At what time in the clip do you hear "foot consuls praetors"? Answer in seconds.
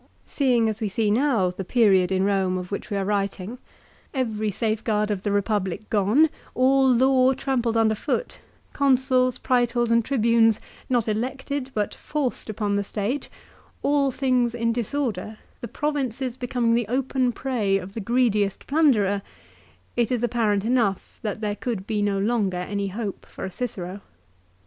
7.93-9.91